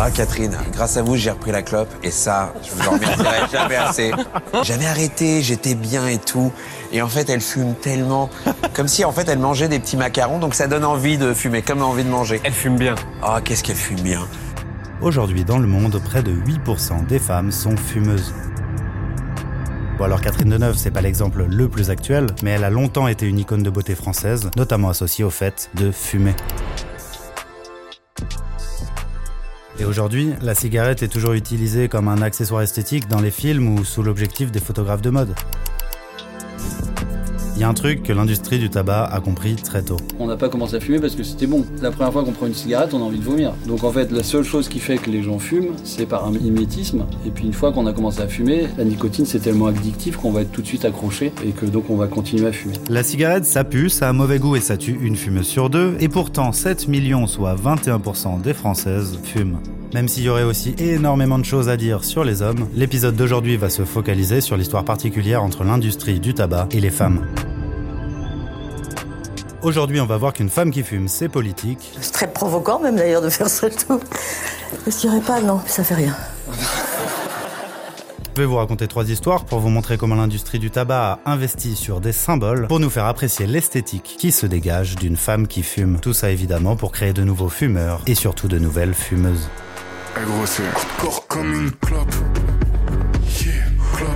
[0.00, 3.38] Ah Catherine, grâce à vous j'ai repris la clope et ça, je vous en remercierai
[3.52, 4.12] jamais assez.
[4.62, 6.52] J'avais arrêté, j'étais bien et tout.
[6.92, 8.30] Et en fait elle fume tellement,
[8.74, 11.62] comme si en fait elle mangeait des petits macarons, donc ça donne envie de fumer,
[11.62, 12.40] comme envie de manger.
[12.44, 12.94] Elle fume bien.
[13.24, 14.20] Ah qu'est-ce qu'elle fume bien.
[15.00, 18.32] Aujourd'hui dans le monde, près de 8% des femmes sont fumeuses.
[19.98, 23.26] Bon alors Catherine Deneuve, c'est pas l'exemple le plus actuel, mais elle a longtemps été
[23.26, 26.36] une icône de beauté française, notamment associée au fait de fumer.
[29.80, 33.84] Et aujourd'hui, la cigarette est toujours utilisée comme un accessoire esthétique dans les films ou
[33.84, 35.34] sous l'objectif des photographes de mode.
[37.58, 39.96] Il y a un truc que l'industrie du tabac a compris très tôt.
[40.20, 41.66] On n'a pas commencé à fumer parce que c'était bon.
[41.82, 43.52] La première fois qu'on prend une cigarette, on a envie de vomir.
[43.66, 46.30] Donc en fait, la seule chose qui fait que les gens fument, c'est par un
[46.30, 47.04] mimétisme.
[47.26, 50.30] Et puis une fois qu'on a commencé à fumer, la nicotine c'est tellement addictif qu'on
[50.30, 52.74] va être tout de suite accroché et que donc on va continuer à fumer.
[52.88, 55.96] La cigarette, ça pue, ça a mauvais goût et ça tue une fumeuse sur deux.
[55.98, 59.58] Et pourtant, 7 millions, soit 21% des Françaises, fument.
[59.94, 63.56] Même s'il y aurait aussi énormément de choses à dire sur les hommes, l'épisode d'aujourd'hui
[63.56, 67.26] va se focaliser sur l'histoire particulière entre l'industrie du tabac et les femmes.
[69.62, 71.92] Aujourd'hui, on va voir qu'une femme qui fume, c'est politique.
[72.00, 73.98] C'est très provoquant même d'ailleurs de faire ça tout.
[74.86, 76.14] Est-ce qu'il n'y aurait pas Non, ça fait rien.
[78.36, 81.74] Je vais vous raconter trois histoires pour vous montrer comment l'industrie du tabac a investi
[81.74, 85.98] sur des symboles pour nous faire apprécier l'esthétique qui se dégage d'une femme qui fume.
[86.00, 89.48] Tout ça évidemment pour créer de nouveaux fumeurs et surtout de nouvelles fumeuses.
[90.16, 92.14] Eh gros, c'est hardcore comme une clope.
[93.44, 93.52] Yeah,
[93.96, 94.08] clope.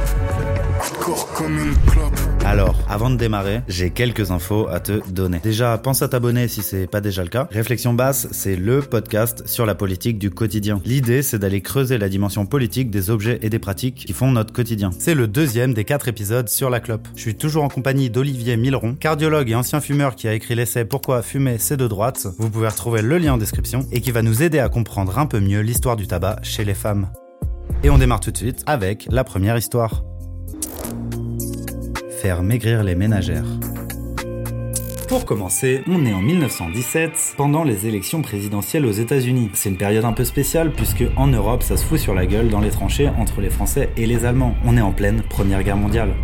[0.80, 2.31] Hardcore comme une clope.
[2.52, 5.40] Alors, avant de démarrer, j'ai quelques infos à te donner.
[5.42, 7.48] Déjà, pense à t'abonner si c'est pas déjà le cas.
[7.50, 10.78] Réflexion basse, c'est le podcast sur la politique du quotidien.
[10.84, 14.52] L'idée, c'est d'aller creuser la dimension politique des objets et des pratiques qui font notre
[14.52, 14.90] quotidien.
[14.98, 17.08] C'est le deuxième des quatre épisodes sur la clope.
[17.16, 20.84] Je suis toujours en compagnie d'Olivier Milleron, cardiologue et ancien fumeur qui a écrit l'essai
[20.84, 22.26] Pourquoi fumer c'est de droite.
[22.38, 25.24] Vous pouvez retrouver le lien en description et qui va nous aider à comprendre un
[25.24, 27.08] peu mieux l'histoire du tabac chez les femmes.
[27.82, 30.04] Et on démarre tout de suite avec la première histoire
[32.22, 33.44] faire maigrir les ménagères.
[35.08, 39.50] Pour commencer, on est en 1917, pendant les élections présidentielles aux États-Unis.
[39.54, 42.48] C'est une période un peu spéciale puisque en Europe, ça se fout sur la gueule
[42.48, 44.54] dans les tranchées entre les Français et les Allemands.
[44.64, 46.14] On est en pleine Première Guerre mondiale.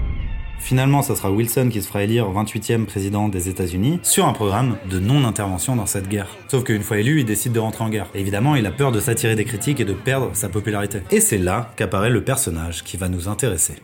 [0.60, 4.76] Finalement, ça sera Wilson qui se fera élire 28e président des États-Unis sur un programme
[4.88, 6.28] de non-intervention dans cette guerre.
[6.46, 8.06] Sauf qu'une fois élu, il décide de rentrer en guerre.
[8.14, 11.00] Évidemment, il a peur de s'attirer des critiques et de perdre sa popularité.
[11.10, 13.74] Et c'est là qu'apparaît le personnage qui va nous intéresser.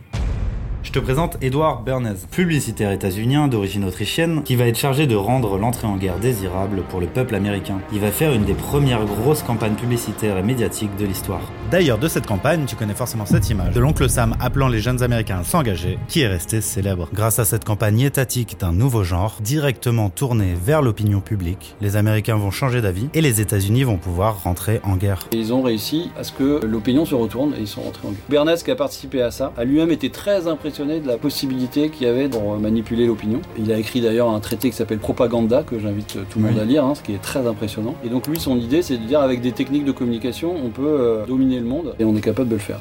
[0.84, 5.56] Je te présente Edward Bernays, publicitaire états-unien d'origine autrichienne, qui va être chargé de rendre
[5.56, 7.80] l'entrée en guerre désirable pour le peuple américain.
[7.90, 11.40] Il va faire une des premières grosses campagnes publicitaires et médiatiques de l'histoire.
[11.70, 15.02] D'ailleurs, de cette campagne, tu connais forcément cette image de l'oncle Sam appelant les jeunes
[15.02, 17.08] américains à s'engager, qui est restée célèbre.
[17.14, 22.36] Grâce à cette campagne étatique d'un nouveau genre, directement tournée vers l'opinion publique, les Américains
[22.36, 25.28] vont changer d'avis et les États-Unis vont pouvoir rentrer en guerre.
[25.32, 28.10] Et ils ont réussi à ce que l'opinion se retourne et ils sont rentrés en
[28.10, 28.20] guerre.
[28.28, 32.06] Bernays qui a participé à ça a lui-même été très impressionné de la possibilité qu'il
[32.06, 33.40] y avait pour manipuler l'opinion.
[33.56, 36.64] Il a écrit d'ailleurs un traité qui s'appelle Propaganda, que j'invite tout le monde à
[36.64, 37.94] lire, hein, ce qui est très impressionnant.
[38.04, 40.82] Et donc lui, son idée, c'est de dire avec des techniques de communication, on peut
[40.84, 42.80] euh, dominer le monde et on est capable de le faire.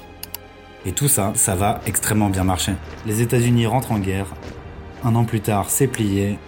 [0.85, 2.73] Et tout ça, ça va extrêmement bien marcher.
[3.05, 4.27] Les États-Unis rentrent en guerre.
[5.03, 6.39] Un an plus tard, c'est plié.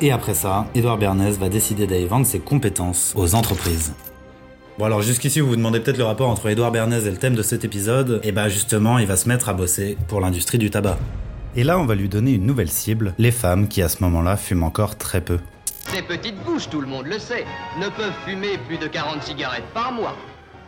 [0.00, 3.94] Et après ça, Edouard Bernays va décider d'aller vendre ses compétences aux entreprises.
[4.80, 7.34] Bon alors jusqu'ici vous vous demandez peut-être le rapport entre Edouard Bernays et le thème
[7.34, 10.70] de cet épisode, et bah justement il va se mettre à bosser pour l'industrie du
[10.70, 10.96] tabac.
[11.54, 14.38] Et là on va lui donner une nouvelle cible, les femmes qui à ce moment-là
[14.38, 15.38] fument encore très peu.
[15.92, 17.44] Ces petites bouches, tout le monde le sait,
[17.78, 20.16] ne peuvent fumer plus de 40 cigarettes par mois.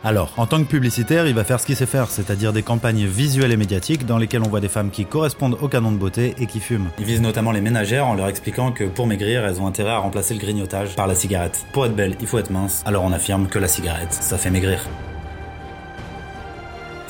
[0.05, 3.05] Alors, en tant que publicitaire, il va faire ce qu'il sait faire, c'est-à-dire des campagnes
[3.05, 6.35] visuelles et médiatiques dans lesquelles on voit des femmes qui correspondent au canon de beauté
[6.39, 6.89] et qui fument.
[6.99, 9.99] Il vise notamment les ménagères en leur expliquant que pour maigrir, elles ont intérêt à
[9.99, 11.65] remplacer le grignotage par la cigarette.
[11.71, 14.49] Pour être belle, il faut être mince, alors on affirme que la cigarette, ça fait
[14.49, 14.89] maigrir.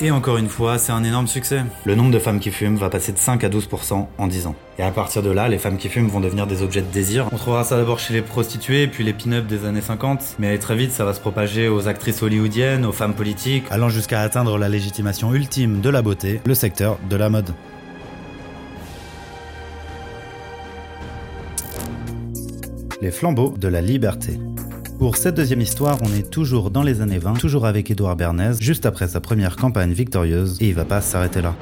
[0.00, 1.62] Et encore une fois, c'est un énorme succès.
[1.84, 4.56] Le nombre de femmes qui fument va passer de 5 à 12% en 10 ans.
[4.76, 7.28] Et à partir de là, les femmes qui fument vont devenir des objets de désir.
[7.30, 10.74] On trouvera ça d'abord chez les prostituées, puis les pin-up des années 50, mais très
[10.74, 14.68] vite ça va se propager aux actrices hollywoodiennes, aux femmes politiques, allant jusqu'à atteindre la
[14.68, 17.54] légitimation ultime de la beauté, le secteur de la mode.
[23.00, 24.40] Les flambeaux de la liberté.
[25.04, 28.54] Pour cette deuxième histoire, on est toujours dans les années 20, toujours avec Edouard Bernays,
[28.58, 31.54] juste après sa première campagne victorieuse, et il va pas s'arrêter là.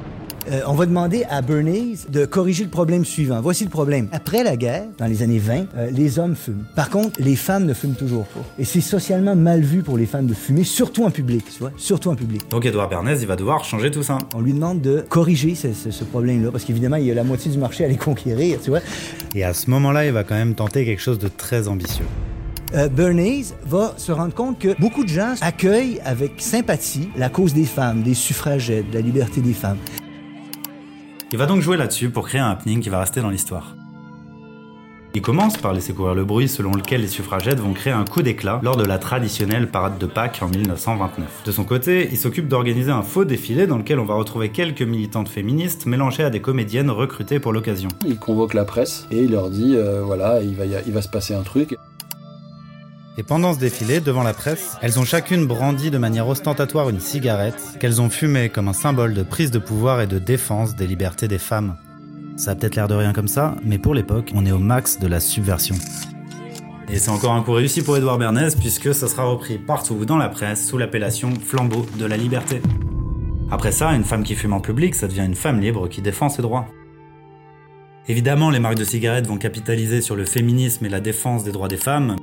[0.49, 3.41] Euh, on va demander à Bernays de corriger le problème suivant.
[3.41, 4.07] Voici le problème.
[4.13, 6.63] Après la guerre, dans les années 20, euh, les hommes fument.
[6.73, 8.39] Par contre, les femmes ne fument toujours pas.
[8.57, 11.73] Et c'est socialement mal vu pour les femmes de fumer, surtout en public, tu vois,
[11.75, 12.43] surtout en public.
[12.49, 14.19] Donc Edouard Bernays, il va devoir changer tout ça.
[14.35, 17.25] On lui demande de corriger ce, ce- ce problème-là, parce qu'évidemment, il y a la
[17.25, 18.79] moitié du marché à les conquérir, tu vois.
[19.35, 22.05] Et à ce moment-là, il va quand même tenter quelque chose de très ambitieux.
[22.75, 27.53] Euh, Bernays va se rendre compte que beaucoup de gens accueillent avec sympathie la cause
[27.53, 29.77] des femmes, des suffragettes, de la liberté des femmes.
[31.31, 33.75] Il va donc jouer là-dessus pour créer un happening qui va rester dans l'histoire.
[35.15, 38.23] Il commence par laisser courir le bruit selon lequel les suffragettes vont créer un coup
[38.23, 41.43] d'éclat lors de la traditionnelle parade de Pâques en 1929.
[41.45, 44.81] De son côté, il s'occupe d'organiser un faux défilé dans lequel on va retrouver quelques
[44.81, 47.89] militantes féministes mélangées à des comédiennes recrutées pour l'occasion.
[48.07, 50.91] Il convoque la presse et il leur dit euh, voilà, il va, y a- il
[50.91, 51.75] va se passer un truc.
[53.15, 56.99] Et pendant ce défilé, devant la presse, elles ont chacune brandi de manière ostentatoire une
[56.99, 60.87] cigarette qu'elles ont fumée comme un symbole de prise de pouvoir et de défense des
[60.87, 61.75] libertés des femmes.
[62.37, 64.99] Ça a peut-être l'air de rien comme ça, mais pour l'époque, on est au max
[64.99, 65.75] de la subversion.
[66.89, 70.17] Et c'est encore un coup réussi pour Edouard Bernays puisque ça sera repris partout dans
[70.17, 72.61] la presse sous l'appellation flambeau de la liberté.
[73.51, 76.29] Après ça, une femme qui fume en public, ça devient une femme libre qui défend
[76.29, 76.65] ses droits.
[78.07, 81.67] Évidemment, les marques de cigarettes vont capitaliser sur le féminisme et la défense des droits
[81.67, 82.15] des femmes,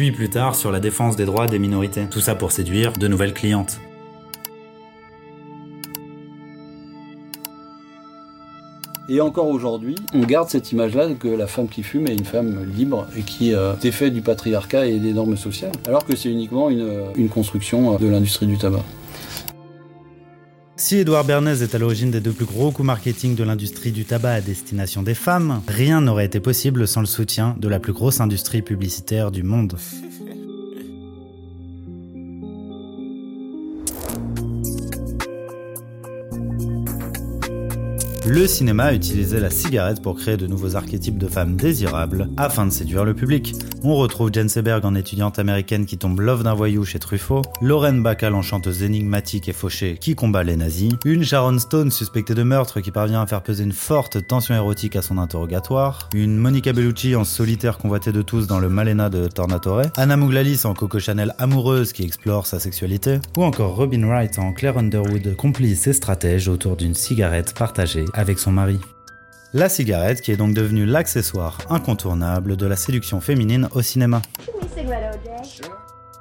[0.00, 2.06] puis plus tard sur la défense des droits des minorités.
[2.10, 3.78] Tout ça pour séduire de nouvelles clientes.
[9.10, 12.64] Et encore aujourd'hui, on garde cette image-là que la femme qui fume est une femme
[12.74, 16.70] libre et qui euh, défait du patriarcat et des normes sociales, alors que c'est uniquement
[16.70, 18.82] une, construction de l'industrie du tabac.
[20.80, 24.06] Si Edouard Bernays est à l'origine des deux plus gros coups marketing de l'industrie du
[24.06, 27.92] tabac à destination des femmes, rien n'aurait été possible sans le soutien de la plus
[27.92, 29.76] grosse industrie publicitaire du monde.
[38.26, 42.66] Le cinéma a utilisé la cigarette pour créer de nouveaux archétypes de femmes désirables afin
[42.66, 43.54] de séduire le public.
[43.82, 48.02] On retrouve Jane Seberg en étudiante américaine qui tombe love d'un voyou chez Truffaut, Lorraine
[48.02, 52.42] Bacall en chanteuse énigmatique et fauchée qui combat les nazis, une Sharon Stone suspectée de
[52.42, 56.74] meurtre qui parvient à faire peser une forte tension érotique à son interrogatoire, une Monica
[56.74, 60.98] Bellucci en solitaire convoitée de tous dans le Malena de Tornatore, Anna Mouglalis en Coco
[60.98, 65.94] Chanel amoureuse qui explore sa sexualité, ou encore Robin Wright en Claire Underwood complice et
[65.94, 68.80] stratège autour d'une cigarette partagée avec son mari.
[69.52, 74.22] La cigarette qui est donc devenue l'accessoire incontournable de la séduction féminine au cinéma.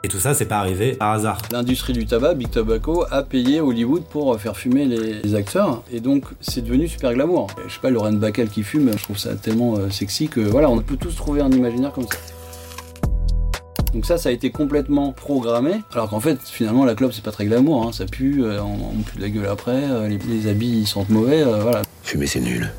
[0.01, 1.41] Et tout ça, c'est pas arrivé par hasard.
[1.51, 5.83] L'industrie du tabac, Big Tobacco, a payé Hollywood pour euh, faire fumer les, les acteurs,
[5.91, 7.47] et donc c'est devenu super glamour.
[7.67, 10.69] Je sais pas, Lorraine Bacall qui fume, je trouve ça tellement euh, sexy que voilà,
[10.69, 12.17] on peut tous trouver un imaginaire comme ça.
[13.93, 17.31] Donc ça, ça a été complètement programmé, alors qu'en fait, finalement, la clope, c'est pas
[17.31, 20.17] très glamour, hein, ça pue, euh, on, on pue de la gueule après, euh, les,
[20.17, 21.81] les habits, ils sentent mauvais, euh, voilà.
[22.03, 22.71] Fumer, c'est nul.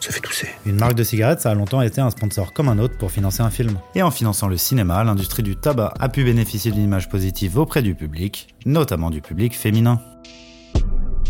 [0.00, 0.48] Ça fait tousser.
[0.66, 3.42] Une marque de cigarettes, ça a longtemps été un sponsor comme un autre pour financer
[3.42, 3.78] un film.
[3.94, 7.82] Et en finançant le cinéma, l'industrie du tabac a pu bénéficier d'une image positive auprès
[7.82, 10.00] du public, notamment du public féminin.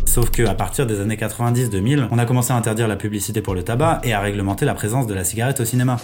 [0.06, 3.54] Sauf que à partir des années 90-2000, on a commencé à interdire la publicité pour
[3.54, 5.98] le tabac et à réglementer la présence de la cigarette au cinéma.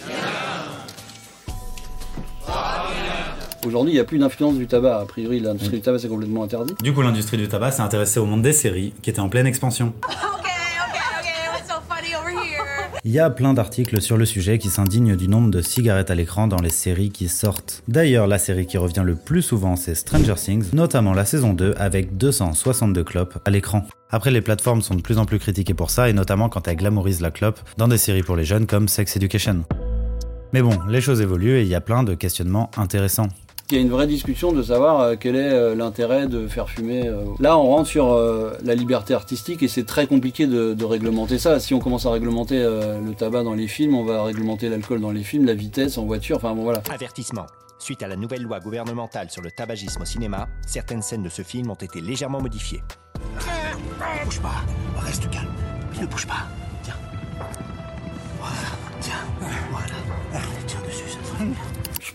[3.68, 6.42] Aujourd'hui, il n'y a plus d'influence du tabac, a priori, l'industrie du tabac, c'est complètement
[6.42, 6.72] interdit.
[6.82, 9.46] Du coup, l'industrie du tabac s'est intéressée au monde des séries, qui était en pleine
[9.46, 9.92] expansion.
[13.04, 16.14] Il y a plein d'articles sur le sujet qui s'indignent du nombre de cigarettes à
[16.14, 17.82] l'écran dans les séries qui sortent.
[17.88, 21.74] D'ailleurs, la série qui revient le plus souvent, c'est Stranger Things, notamment la saison 2
[21.76, 23.86] avec 262 clopes à l'écran.
[24.10, 26.76] Après, les plateformes sont de plus en plus critiquées pour ça, et notamment quand elles
[26.76, 29.64] glamourisent la clope dans des séries pour les jeunes comme Sex Education.
[30.54, 33.28] Mais bon, les choses évoluent et il y a plein de questionnements intéressants.
[33.70, 36.70] Il y a une vraie discussion de savoir euh, quel est euh, l'intérêt de faire
[36.70, 37.06] fumer.
[37.06, 37.22] euh.
[37.38, 38.16] Là, on rentre sur
[38.64, 41.60] la liberté artistique et c'est très compliqué de, de réglementer ça.
[41.60, 45.10] Si on commence à réglementer le tabac dans les films, on va réglementer l'alcool dans
[45.10, 46.82] les films, la vitesse en voiture, enfin bon voilà.
[46.92, 47.46] Avertissement.
[47.78, 51.42] Suite à la nouvelle loi gouvernementale sur le tabagisme au cinéma, certaines scènes de ce
[51.42, 52.82] film ont été légèrement modifiées.
[53.20, 54.64] Ne bouge pas.
[55.00, 55.52] Reste calme.
[56.00, 56.46] Ne bouge pas.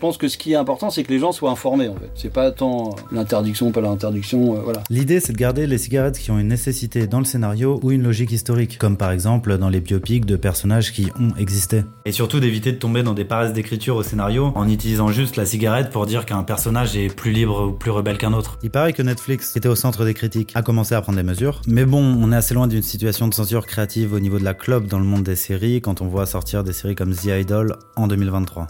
[0.04, 2.10] Pense que ce qui est important, c'est que les gens soient informés en fait.
[2.14, 4.82] C'est pas tant l'interdiction, pas l'interdiction, euh, voilà.
[4.90, 8.02] L'idée, c'est de garder les cigarettes qui ont une nécessité dans le scénario ou une
[8.02, 11.84] logique historique, comme par exemple dans les biopics de personnages qui ont existé.
[12.04, 15.46] Et surtout d'éviter de tomber dans des paresses d'écriture au scénario en utilisant juste la
[15.46, 18.58] cigarette pour dire qu'un personnage est plus libre ou plus rebelle qu'un autre.
[18.62, 21.24] Il paraît que Netflix, qui était au centre des critiques, a commencé à prendre des
[21.24, 21.62] mesures.
[21.66, 24.52] Mais bon, on est assez loin d'une situation de censure créative au niveau de la
[24.52, 27.78] clope dans le monde des séries quand on voit sortir des séries comme The Idol
[27.96, 28.66] en 2023.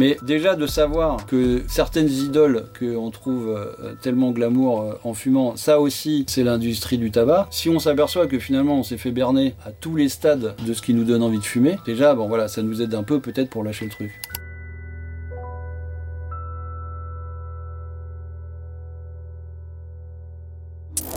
[0.00, 5.56] Mais déjà de savoir que certaines idoles qu'on trouve euh, tellement glamour euh, en fumant,
[5.56, 7.48] ça aussi c'est l'industrie du tabac.
[7.50, 10.80] Si on s'aperçoit que finalement on s'est fait berner à tous les stades de ce
[10.80, 13.50] qui nous donne envie de fumer, déjà bon voilà, ça nous aide un peu peut-être
[13.50, 14.18] pour lâcher le truc.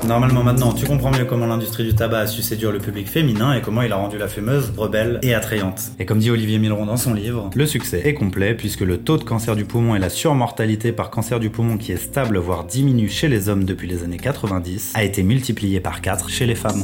[0.07, 3.53] Normalement maintenant, tu comprends mieux comment l'industrie du tabac a su séduire le public féminin
[3.53, 5.91] et comment il a rendu la fumeuse rebelle et attrayante.
[5.97, 9.17] Et comme dit Olivier Milleron dans son livre, le succès est complet puisque le taux
[9.17, 12.65] de cancer du poumon et la surmortalité par cancer du poumon qui est stable voire
[12.65, 16.55] diminue chez les hommes depuis les années 90 a été multiplié par 4 chez les
[16.55, 16.83] femmes.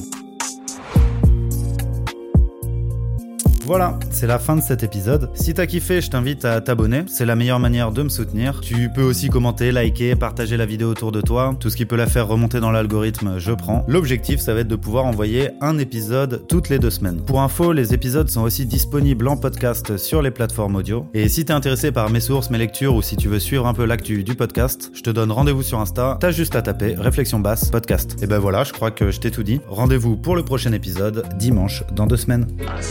[3.69, 5.29] Voilà, c'est la fin de cet épisode.
[5.35, 8.61] Si t'as kiffé, je t'invite à t'abonner, c'est la meilleure manière de me soutenir.
[8.61, 11.55] Tu peux aussi commenter, liker, partager la vidéo autour de toi.
[11.59, 13.85] Tout ce qui peut la faire remonter dans l'algorithme, je prends.
[13.87, 17.21] L'objectif, ça va être de pouvoir envoyer un épisode toutes les deux semaines.
[17.21, 21.05] Pour info, les épisodes sont aussi disponibles en podcast sur les plateformes audio.
[21.13, 23.75] Et si t'es intéressé par mes sources, mes lectures ou si tu veux suivre un
[23.75, 26.17] peu l'actu du podcast, je te donne rendez-vous sur Insta.
[26.19, 28.17] T'as juste à taper Réflexion basse podcast.
[28.23, 29.61] Et ben voilà, je crois que je t'ai tout dit.
[29.67, 32.47] Rendez-vous pour le prochain épisode dimanche dans deux semaines.
[32.67, 32.81] Ah,